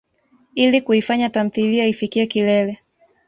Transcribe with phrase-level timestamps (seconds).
[0.55, 2.79] Ili kuifanya tamthilia ifikiye kilele.